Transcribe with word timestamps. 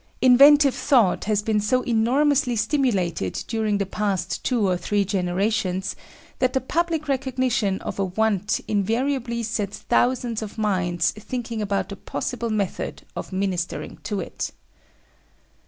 Inventive 0.19 0.73
thought 0.73 1.25
has 1.25 1.43
been 1.43 1.59
so 1.59 1.83
enormously 1.83 2.55
stimulated 2.55 3.33
during 3.47 3.77
the 3.77 3.85
past 3.85 4.43
two 4.43 4.67
or 4.67 4.75
three 4.75 5.05
generations, 5.05 5.95
that 6.39 6.53
the 6.53 6.59
public 6.59 7.07
recognition 7.07 7.79
of 7.81 7.99
a 7.99 8.05
want 8.05 8.59
invariably 8.67 9.43
sets 9.43 9.77
thousands 9.77 10.41
of 10.41 10.57
minds 10.57 11.11
thinking 11.11 11.61
about 11.61 11.89
the 11.89 11.95
possible 11.97 12.49
methods 12.49 13.03
of 13.15 13.31
ministering 13.31 13.97
to 13.97 14.19
it. 14.19 14.51